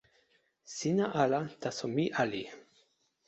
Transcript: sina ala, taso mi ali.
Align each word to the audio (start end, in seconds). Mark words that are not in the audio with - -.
sina 0.75 1.05
ala, 1.23 1.39
taso 1.61 1.85
mi 1.95 2.05
ali. 2.21 2.43